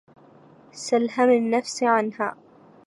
سل 0.71 1.05
هم 1.15 1.29
النفس 1.29 1.83
عنها 1.83 2.37